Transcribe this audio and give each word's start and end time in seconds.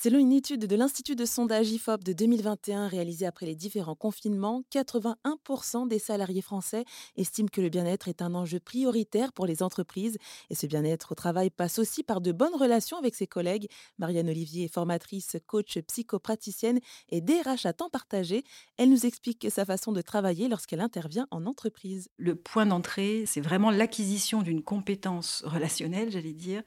Selon 0.00 0.18
une 0.18 0.32
étude 0.32 0.64
de 0.64 0.76
l'Institut 0.76 1.16
de 1.16 1.26
sondage 1.26 1.70
IFOP 1.70 2.02
de 2.02 2.14
2021 2.14 2.88
réalisée 2.88 3.26
après 3.26 3.44
les 3.44 3.54
différents 3.54 3.94
confinements, 3.94 4.62
81% 4.72 5.86
des 5.86 5.98
salariés 5.98 6.40
français 6.40 6.84
estiment 7.16 7.48
que 7.52 7.60
le 7.60 7.68
bien-être 7.68 8.08
est 8.08 8.22
un 8.22 8.34
enjeu 8.34 8.58
prioritaire 8.58 9.34
pour 9.34 9.44
les 9.44 9.62
entreprises. 9.62 10.16
Et 10.48 10.54
ce 10.54 10.66
bien-être 10.66 11.12
au 11.12 11.14
travail 11.14 11.50
passe 11.50 11.78
aussi 11.78 12.02
par 12.04 12.22
de 12.22 12.32
bonnes 12.32 12.54
relations 12.54 12.96
avec 12.96 13.14
ses 13.14 13.26
collègues. 13.26 13.68
Marianne 13.98 14.30
Olivier 14.30 14.64
est 14.64 14.72
formatrice, 14.72 15.36
coach 15.46 15.78
psychopraticienne 15.80 16.80
et 17.10 17.20
DRH 17.20 17.66
à 17.66 17.74
temps 17.74 17.90
partagé. 17.90 18.44
Elle 18.78 18.88
nous 18.88 19.04
explique 19.04 19.46
sa 19.50 19.66
façon 19.66 19.92
de 19.92 20.00
travailler 20.00 20.48
lorsqu'elle 20.48 20.80
intervient 20.80 21.26
en 21.30 21.44
entreprise. 21.44 22.08
Le 22.16 22.34
point 22.34 22.64
d'entrée, 22.64 23.24
c'est 23.26 23.42
vraiment 23.42 23.70
l'acquisition 23.70 24.40
d'une 24.40 24.62
compétence 24.62 25.42
relationnelle, 25.44 26.10
j'allais 26.10 26.32
dire, 26.32 26.62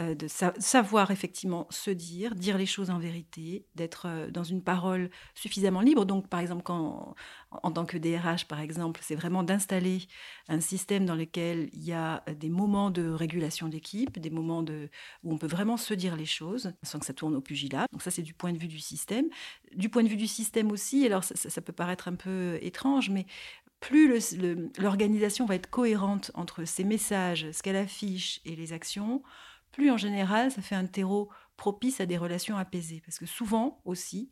euh, 0.00 0.14
de 0.14 0.28
savoir 0.28 1.10
effectivement 1.10 1.66
se 1.68 1.90
dire, 1.90 2.34
dire 2.34 2.56
les 2.56 2.66
choses 2.66 2.90
en 2.90 2.98
vérité, 2.98 3.66
d'être 3.74 4.06
euh, 4.06 4.30
dans 4.30 4.44
une 4.44 4.62
parole 4.62 5.10
suffisamment 5.34 5.82
libre. 5.82 6.06
Donc, 6.06 6.28
par 6.28 6.40
exemple, 6.40 6.64
en 6.70 7.14
tant 7.72 7.84
que 7.84 7.98
DRH, 7.98 8.46
par 8.46 8.60
exemple, 8.60 9.00
c'est 9.02 9.14
vraiment 9.14 9.42
d'installer 9.42 10.06
un 10.48 10.60
système 10.60 11.04
dans 11.04 11.14
lequel 11.14 11.68
il 11.72 11.84
y 11.84 11.92
a 11.92 12.24
des 12.38 12.48
moments 12.48 12.90
de 12.90 13.10
régulation 13.10 13.68
d'équipe, 13.68 14.18
des 14.18 14.30
moments 14.30 14.62
de, 14.62 14.88
où 15.22 15.34
on 15.34 15.38
peut 15.38 15.46
vraiment 15.46 15.76
se 15.76 15.92
dire 15.92 16.16
les 16.16 16.26
choses 16.26 16.72
sans 16.82 16.98
que 16.98 17.06
ça 17.06 17.12
tourne 17.12 17.36
au 17.36 17.40
pugilat. 17.40 17.86
Donc 17.92 18.02
ça, 18.02 18.10
c'est 18.10 18.22
du 18.22 18.32
point 18.32 18.52
de 18.52 18.58
vue 18.58 18.68
du 18.68 18.80
système. 18.80 19.26
Du 19.74 19.88
point 19.90 20.02
de 20.02 20.08
vue 20.08 20.16
du 20.16 20.28
système 20.28 20.70
aussi, 20.70 21.04
alors 21.04 21.24
ça, 21.24 21.60
peut 21.60 21.72
paraître 21.72 22.08
un 22.08 22.14
peu 22.14 22.58
étrange, 22.62 23.10
mais 23.10 23.26
plus 23.80 24.36
l'organisation 24.78 25.46
va 25.46 25.56
être 25.56 25.68
cohérente 25.68 26.30
entre 26.34 26.64
ses 26.64 26.84
messages, 26.84 27.50
ce 27.50 27.62
qu'elle 27.62 27.76
affiche 27.76 28.40
et 28.44 28.54
les 28.54 28.72
actions, 28.72 29.22
plus 29.72 29.90
en 29.90 29.96
général, 29.96 30.50
ça 30.50 30.62
fait 30.62 30.74
un 30.74 30.86
terreau 30.86 31.30
propice 31.56 32.00
à 32.00 32.06
des 32.06 32.16
relations 32.16 32.56
apaisées. 32.56 33.02
Parce 33.04 33.18
que 33.18 33.26
souvent 33.26 33.80
aussi, 33.84 34.30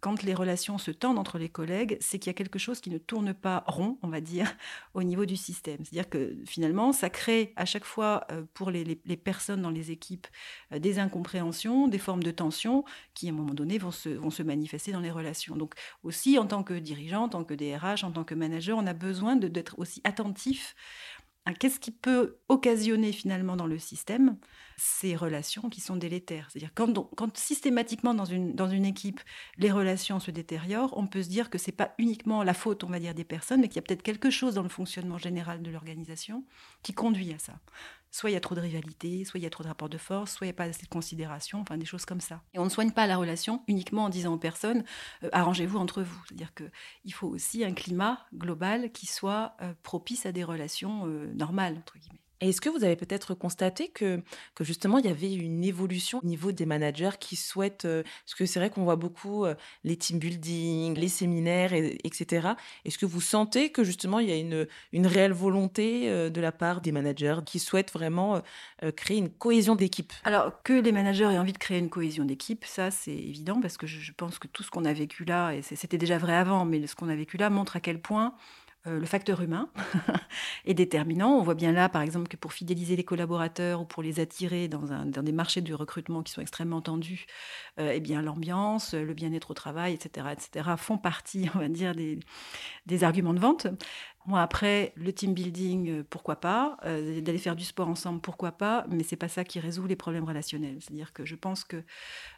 quand 0.00 0.22
les 0.22 0.34
relations 0.34 0.78
se 0.78 0.92
tendent 0.92 1.18
entre 1.18 1.38
les 1.38 1.48
collègues, 1.48 1.98
c'est 2.00 2.20
qu'il 2.20 2.28
y 2.28 2.30
a 2.30 2.34
quelque 2.34 2.58
chose 2.58 2.80
qui 2.80 2.88
ne 2.88 2.98
tourne 2.98 3.34
pas 3.34 3.64
rond, 3.66 3.98
on 4.02 4.08
va 4.08 4.20
dire, 4.20 4.56
au 4.94 5.02
niveau 5.02 5.26
du 5.26 5.36
système. 5.36 5.78
C'est-à-dire 5.78 6.08
que 6.08 6.36
finalement, 6.46 6.92
ça 6.92 7.10
crée 7.10 7.52
à 7.56 7.64
chaque 7.64 7.84
fois 7.84 8.24
euh, 8.30 8.44
pour 8.54 8.70
les, 8.70 8.84
personnes 9.16 9.62
dans 9.62 9.70
les 9.70 9.90
équipes 9.90 10.28
euh, 10.72 10.78
des 10.78 11.00
incompréhensions, 11.00 11.88
des 11.88 11.98
formes 11.98 12.22
de 12.22 12.30
tension 12.30 12.84
qui, 13.14 13.28
à 13.28 13.32
un 13.32 13.34
moment 13.34 13.54
donné, 13.54 13.78
vont 13.78 13.90
se, 13.90 14.10
vont 14.10 14.30
se 14.30 14.44
manifester 14.44 14.92
dans 14.92 15.00
les 15.00 15.10
relations. 15.10 15.56
Donc 15.56 15.74
aussi, 16.04 16.38
en 16.38 16.46
tant 16.46 16.62
que 16.62 16.74
dirigeant, 16.74 17.24
en 17.24 17.28
tant 17.28 17.44
que 17.44 17.54
DRH, 17.54 18.04
en 18.04 18.12
tant 18.12 18.24
que 18.24 18.36
manager, 18.36 18.78
on 18.78 18.86
a 18.86 18.94
besoin 18.94 19.34
d'être 19.34 19.78
aussi 19.78 20.00
attentif 20.04 20.76
qu'est-ce 21.54 21.80
qui 21.80 21.90
peut 21.90 22.38
occasionner 22.48 23.12
finalement 23.12 23.56
dans 23.56 23.66
le 23.66 23.78
système 23.78 24.36
ces 24.78 25.16
relations 25.16 25.68
qui 25.68 25.80
sont 25.80 25.96
délétères. 25.96 26.48
C'est-à-dire 26.50 26.70
quand, 26.74 27.10
quand 27.16 27.36
systématiquement 27.36 28.14
dans 28.14 28.24
une, 28.24 28.54
dans 28.54 28.68
une 28.68 28.84
équipe, 28.84 29.20
les 29.58 29.70
relations 29.70 30.20
se 30.20 30.30
détériorent, 30.30 30.96
on 30.96 31.06
peut 31.06 31.22
se 31.22 31.28
dire 31.28 31.50
que 31.50 31.58
ce 31.58 31.70
n'est 31.70 31.76
pas 31.76 31.94
uniquement 31.98 32.42
la 32.42 32.54
faute, 32.54 32.84
on 32.84 32.88
va 32.88 33.00
dire, 33.00 33.14
des 33.14 33.24
personnes, 33.24 33.60
mais 33.60 33.68
qu'il 33.68 33.76
y 33.76 33.80
a 33.80 33.82
peut-être 33.82 34.02
quelque 34.02 34.30
chose 34.30 34.54
dans 34.54 34.62
le 34.62 34.68
fonctionnement 34.68 35.18
général 35.18 35.62
de 35.62 35.70
l'organisation 35.70 36.44
qui 36.82 36.94
conduit 36.94 37.32
à 37.32 37.38
ça. 37.38 37.58
Soit 38.10 38.30
il 38.30 38.32
y 38.32 38.36
a 38.36 38.40
trop 38.40 38.54
de 38.54 38.60
rivalité, 38.60 39.24
soit 39.24 39.38
il 39.38 39.42
y 39.42 39.46
a 39.46 39.50
trop 39.50 39.62
de 39.62 39.68
rapports 39.68 39.90
de 39.90 39.98
force, 39.98 40.32
soit 40.32 40.46
il 40.46 40.48
n'y 40.48 40.54
a 40.54 40.56
pas 40.56 40.64
assez 40.64 40.84
de 40.84 40.88
considération, 40.88 41.60
enfin 41.60 41.76
des 41.76 41.84
choses 41.84 42.06
comme 42.06 42.20
ça. 42.20 42.42
Et 42.54 42.58
on 42.58 42.64
ne 42.64 42.70
soigne 42.70 42.92
pas 42.92 43.06
la 43.06 43.16
relation 43.18 43.62
uniquement 43.68 44.04
en 44.04 44.08
disant 44.08 44.32
aux 44.32 44.38
personnes 44.38 44.84
euh, 45.24 45.28
arrangez-vous 45.32 45.78
entre 45.78 46.02
vous. 46.02 46.18
C'est-à-dire 46.26 46.54
qu'il 46.54 47.12
faut 47.12 47.28
aussi 47.28 47.64
un 47.64 47.72
climat 47.72 48.26
global 48.32 48.92
qui 48.92 49.06
soit 49.06 49.56
euh, 49.60 49.74
propice 49.82 50.24
à 50.24 50.32
des 50.32 50.44
relations 50.44 51.06
euh, 51.06 51.32
normales, 51.34 51.76
entre 51.76 51.98
guillemets. 51.98 52.27
Est-ce 52.40 52.60
que 52.60 52.68
vous 52.68 52.84
avez 52.84 52.94
peut-être 52.94 53.34
constaté 53.34 53.88
que, 53.88 54.22
que 54.54 54.62
justement 54.62 54.98
il 54.98 55.06
y 55.06 55.08
avait 55.08 55.32
une 55.34 55.64
évolution 55.64 56.20
au 56.22 56.26
niveau 56.26 56.52
des 56.52 56.66
managers 56.66 57.18
qui 57.18 57.34
souhaitent, 57.34 57.84
euh, 57.84 58.02
parce 58.24 58.34
que 58.36 58.46
c'est 58.46 58.60
vrai 58.60 58.70
qu'on 58.70 58.84
voit 58.84 58.96
beaucoup 58.96 59.44
euh, 59.44 59.54
les 59.82 59.96
team 59.96 60.18
building, 60.18 60.94
les 60.94 61.08
séminaires, 61.08 61.72
etc. 61.72 62.50
Est-ce 62.84 62.98
que 62.98 63.06
vous 63.06 63.20
sentez 63.20 63.70
que 63.70 63.82
justement 63.82 64.20
il 64.20 64.28
y 64.28 64.32
a 64.32 64.36
une, 64.36 64.68
une 64.92 65.06
réelle 65.06 65.32
volonté 65.32 66.08
euh, 66.08 66.30
de 66.30 66.40
la 66.40 66.52
part 66.52 66.80
des 66.80 66.92
managers 66.92 67.38
qui 67.44 67.58
souhaitent 67.58 67.92
vraiment 67.92 68.40
créer 68.96 69.18
une 69.18 69.30
cohésion 69.30 69.74
d'équipe? 69.74 70.12
Alors 70.24 70.62
que 70.62 70.72
les 70.72 70.92
managers 70.92 71.24
aient 71.24 71.38
envie 71.38 71.52
de 71.52 71.58
créer 71.58 71.78
une 71.78 71.90
cohésion 71.90 72.24
d'équipe, 72.24 72.64
ça 72.64 72.90
c'est 72.90 73.10
évident 73.14 73.60
parce 73.60 73.76
que 73.76 73.86
je, 73.86 73.98
je 73.98 74.12
pense 74.12 74.38
que 74.38 74.46
tout 74.46 74.62
ce 74.62 74.70
qu'on 74.70 74.84
a 74.84 74.92
vécu 74.92 75.24
là, 75.24 75.52
et 75.52 75.62
c'était 75.62 75.98
déjà 75.98 76.18
vrai 76.18 76.34
avant, 76.34 76.64
mais 76.64 76.86
ce 76.86 76.94
qu'on 76.94 77.08
a 77.08 77.16
vécu 77.16 77.36
là 77.36 77.50
montre 77.50 77.76
à 77.76 77.80
quel 77.80 78.00
point 78.00 78.34
le 78.84 79.04
facteur 79.06 79.40
humain 79.40 79.70
est 80.64 80.74
déterminant. 80.74 81.30
On 81.30 81.42
voit 81.42 81.54
bien 81.54 81.72
là, 81.72 81.88
par 81.88 82.02
exemple, 82.02 82.28
que 82.28 82.36
pour 82.36 82.52
fidéliser 82.52 82.96
les 82.96 83.04
collaborateurs 83.04 83.80
ou 83.80 83.84
pour 83.84 84.02
les 84.02 84.20
attirer 84.20 84.68
dans, 84.68 85.04
des 85.06 85.32
marchés 85.32 85.60
du 85.60 85.74
recrutement 85.74 86.22
qui 86.22 86.32
sont 86.32 86.40
extrêmement 86.40 86.80
tendus, 86.80 87.26
euh, 87.78 87.92
eh 87.94 88.00
bien 88.00 88.22
l'ambiance, 88.22 88.94
le 88.94 89.14
bien-être 89.14 89.50
au 89.50 89.54
travail, 89.54 89.94
etc., 89.94 90.28
etc., 90.32 90.70
font 90.76 90.98
partie, 90.98 91.48
on 91.54 91.58
va 91.58 91.68
dire, 91.68 91.94
des, 91.94 93.04
arguments 93.04 93.34
de 93.34 93.40
vente. 93.40 93.66
Moi, 94.26 94.42
après, 94.42 94.92
le 94.96 95.12
team 95.12 95.32
building, 95.32 95.90
euh, 95.90 96.04
pourquoi 96.08 96.36
pas 96.36 96.76
D'aller 96.84 97.38
faire 97.38 97.56
du 97.56 97.64
sport 97.64 97.88
ensemble, 97.88 98.20
pourquoi 98.20 98.52
pas 98.52 98.86
Mais 98.90 99.02
c'est 99.02 99.16
pas 99.16 99.28
ça 99.28 99.44
qui 99.44 99.60
résout 99.60 99.86
les 99.86 99.96
problèmes 99.96 100.24
relationnels. 100.24 100.78
C'est-à-dire 100.80 101.12
que 101.12 101.24
je 101.24 101.34
pense 101.34 101.64
que 101.64 101.82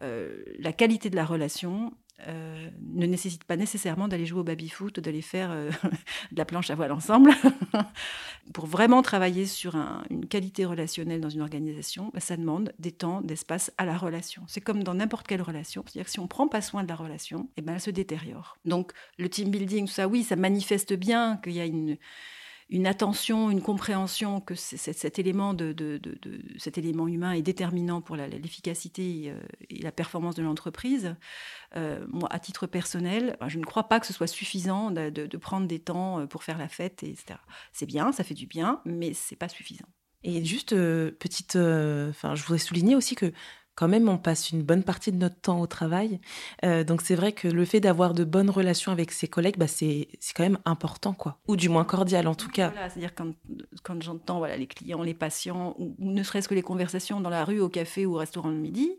la 0.00 0.72
qualité 0.72 1.10
de 1.10 1.16
la 1.16 1.24
relation, 1.24 1.92
euh, 2.28 2.68
ne 2.94 3.06
nécessite 3.06 3.44
pas 3.44 3.56
nécessairement 3.56 4.06
d'aller 4.06 4.26
jouer 4.26 4.40
au 4.40 4.44
baby-foot, 4.44 5.00
d'aller 5.00 5.22
faire 5.22 5.50
euh, 5.50 5.70
de 6.32 6.38
la 6.38 6.44
planche 6.44 6.70
à 6.70 6.74
voile 6.74 6.92
ensemble. 6.92 7.32
Pour 8.54 8.66
vraiment 8.66 9.02
travailler 9.02 9.46
sur 9.46 9.76
une 10.10 10.26
qualité 10.26 10.64
relationnelle 10.64 11.20
dans 11.20 11.30
une 11.30 11.40
organisation, 11.40 12.10
bah, 12.14 12.20
ça 12.20 12.36
demande 12.36 12.72
des 12.78 12.92
temps, 12.92 13.20
d'espace 13.22 13.72
à 13.78 13.84
la 13.84 13.96
relation. 13.96 14.42
C'est 14.46 14.60
comme 14.60 14.84
dans 14.84 14.94
n'importe 14.94 15.26
quelle 15.26 15.42
relation. 15.42 15.82
C'est-à-dire 15.86 16.04
que 16.04 16.10
si 16.10 16.20
on 16.20 16.24
ne 16.24 16.28
prend 16.28 16.48
pas 16.48 16.60
soin 16.60 16.84
de 16.84 16.88
la 16.88 16.96
relation, 16.96 17.48
eh 17.56 17.62
ben, 17.62 17.74
elle 17.74 17.80
se 17.80 17.90
détériore. 17.90 18.56
Donc 18.64 18.92
le 19.18 19.28
team 19.28 19.50
building, 19.50 19.86
ça, 19.88 20.06
oui, 20.06 20.22
ça 20.22 20.36
manifeste 20.36 20.92
bien 20.92 21.38
qu'il 21.42 21.52
y 21.52 21.60
a 21.60 21.66
une 21.66 21.96
une 22.72 22.86
attention, 22.86 23.50
une 23.50 23.60
compréhension 23.60 24.40
que 24.40 24.54
cet 24.54 25.18
élément, 25.18 25.52
de, 25.52 26.00
cet 26.56 26.78
élément 26.78 27.06
humain 27.06 27.32
est 27.32 27.42
déterminant 27.42 28.00
pour 28.00 28.16
l'efficacité 28.16 29.24
euh, 29.26 29.38
et 29.68 29.82
la 29.82 29.92
performance 29.92 30.34
de 30.36 30.42
l'entreprise. 30.42 31.14
Euh, 31.76 32.02
moi, 32.08 32.30
à 32.32 32.38
titre 32.38 32.66
personnel, 32.66 33.36
je 33.46 33.58
ne 33.58 33.64
crois 33.64 33.90
pas 33.90 34.00
que 34.00 34.06
ce 34.06 34.14
soit 34.14 34.26
suffisant 34.26 34.90
de, 34.90 35.36
prendre 35.36 35.66
des 35.66 35.80
temps 35.80 36.20
euh, 36.20 36.26
pour 36.26 36.44
faire 36.44 36.56
la 36.56 36.68
fête, 36.68 37.02
etc. 37.02 37.38
C'est 37.74 37.84
bien, 37.84 38.10
ça 38.10 38.24
fait 38.24 38.32
du 38.32 38.46
bien, 38.46 38.80
mais 38.86 39.12
c'est 39.12 39.36
pas 39.36 39.50
suffisant. 39.50 39.86
Et 40.24 40.42
juste 40.42 40.70
petite, 40.70 41.56
enfin, 41.56 42.34
je 42.34 42.42
voudrais 42.42 42.58
souligner 42.58 42.96
aussi 42.96 43.16
que 43.16 43.32
quand 43.74 43.88
même, 43.88 44.08
on 44.08 44.18
passe 44.18 44.50
une 44.50 44.62
bonne 44.62 44.82
partie 44.82 45.12
de 45.12 45.16
notre 45.16 45.40
temps 45.40 45.60
au 45.60 45.66
travail. 45.66 46.20
Euh, 46.64 46.84
donc 46.84 47.02
c'est 47.02 47.14
vrai 47.14 47.32
que 47.32 47.48
le 47.48 47.64
fait 47.64 47.80
d'avoir 47.80 48.14
de 48.14 48.24
bonnes 48.24 48.50
relations 48.50 48.92
avec 48.92 49.12
ses 49.12 49.28
collègues, 49.28 49.56
bah, 49.58 49.66
c'est 49.66 50.08
quand 50.34 50.42
même 50.42 50.58
important, 50.64 51.14
quoi. 51.14 51.38
Ou 51.48 51.56
du 51.56 51.68
moins 51.68 51.84
cordial, 51.84 52.26
en 52.26 52.34
tout 52.34 52.50
cas. 52.50 52.70
Voilà, 52.70 52.90
c'est-à-dire 52.90 53.14
quand, 53.14 53.32
quand 53.82 54.02
j'entends 54.02 54.38
voilà, 54.38 54.56
les 54.56 54.66
clients, 54.66 55.02
les 55.02 55.14
patients, 55.14 55.74
ou, 55.78 55.94
ou 55.98 56.10
ne 56.10 56.22
serait-ce 56.22 56.48
que 56.48 56.54
les 56.54 56.62
conversations 56.62 57.20
dans 57.20 57.30
la 57.30 57.44
rue, 57.44 57.60
au 57.60 57.68
café 57.68 58.06
ou 58.06 58.14
au 58.14 58.18
restaurant 58.18 58.50
le 58.50 58.56
midi, 58.56 58.98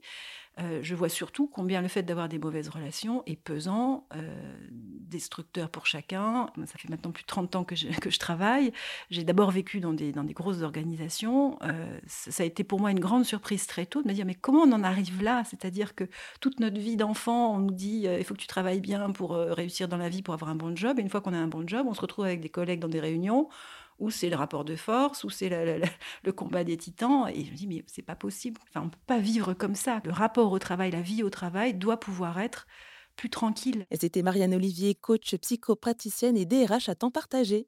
euh, 0.60 0.80
je 0.84 0.94
vois 0.94 1.10
surtout 1.10 1.48
combien 1.48 1.82
le 1.82 1.88
fait 1.88 2.04
d'avoir 2.04 2.30
des 2.30 2.38
mauvaises 2.38 2.70
relations 2.70 3.24
est 3.26 3.36
pesant, 3.36 4.06
euh, 4.16 4.22
destructeur 4.70 5.70
pour 5.70 5.88
chacun. 5.88 6.48
Ça 6.66 6.78
fait 6.78 6.90
maintenant 6.90 7.12
plus 7.12 7.24
de 7.24 7.28
30 7.28 7.56
ans 7.56 7.64
que 7.64 7.76
je, 7.76 7.88
que 7.88 8.10
je 8.10 8.20
travaille. 8.20 8.72
J'ai 9.10 9.24
d'abord 9.24 9.50
vécu 9.52 9.80
dans 9.80 9.94
des, 9.94 10.12
dans 10.12 10.24
des 10.24 10.34
grosses 10.34 10.62
organisations. 10.62 11.58
Euh, 11.64 12.00
ça 12.06 12.44
a 12.44 12.46
été 12.46 12.64
pour 12.64 12.80
moi 12.80 12.92
une 12.92 13.00
grande 13.00 13.26
surprise 13.26 13.66
très 13.66 13.86
tôt 13.86 14.04
de 14.04 14.08
me 14.08 14.14
dire 14.14 14.26
mais 14.26 14.36
comment 14.36 14.62
on 14.62 14.72
en 14.72 14.84
arrive 14.84 15.24
là? 15.24 15.44
C'est-à-dire 15.46 15.96
que 15.96 16.04
toute 16.40 16.60
notre 16.60 16.80
vie 16.80 16.98
d'enfant, 16.98 17.56
on 17.56 17.60
nous 17.60 17.72
dit 17.72 18.06
il 18.06 18.24
faut 18.24 18.36
que 18.36 18.40
tu 18.40 18.48
travailles 18.48 18.82
bien 18.82 19.12
pour 19.12 19.32
réussir 19.32 19.88
dans 19.88 19.98
la 19.98 20.10
vie, 20.10 20.22
pour 20.22 20.34
avoir 20.34 20.52
un 20.52 20.56
bon 20.56 20.76
job. 20.76 21.00
Et 21.00 21.02
une 21.02 21.10
fois 21.10 21.22
qu'on 21.22 21.34
a 21.34 21.38
un 21.38 21.48
bon 21.48 21.68
job, 21.68 21.88
on 21.90 21.94
se 21.94 22.02
retrouve 22.02 22.26
avec 22.26 22.42
des 22.42 22.50
collègues 22.50 22.80
dans 22.80 22.88
des 22.88 23.00
réunions 23.00 23.50
ou 24.00 24.10
c'est 24.10 24.30
le 24.30 24.36
rapport 24.36 24.66
de 24.66 24.76
force, 24.76 25.24
ou 25.24 25.30
c'est 25.30 25.50
le 25.50 26.32
combat 26.32 26.64
des 26.64 26.78
titans. 26.78 27.28
Et 27.34 27.46
je 27.46 27.52
me 27.52 27.56
dis, 27.56 27.68
mais 27.68 27.84
c'est 27.88 28.02
pas 28.02 28.16
possible. 28.16 28.60
Enfin, 28.70 28.86
on 28.86 28.90
peut 28.90 28.98
pas 29.08 29.20
vivre 29.20 29.54
comme 29.54 29.76
ça. 29.76 30.02
Le 30.06 30.12
rapport 30.12 30.52
au 30.52 30.60
travail, 30.60 30.92
la 30.92 31.02
vie 31.02 31.24
au 31.24 31.30
travail 31.30 31.74
doit 31.74 32.00
pouvoir 32.00 32.40
être 32.40 32.68
plus 33.16 33.30
tranquille. 33.30 33.86
Et 33.92 33.98
c'était 33.98 34.24
Marianne 34.24 34.56
Olivier, 34.56 34.96
coach 34.96 35.36
psychopraticienne 35.36 36.38
et 36.38 36.46
DRH 36.46 36.90
à 36.90 36.96
temps 36.96 37.12
partagé. 37.12 37.68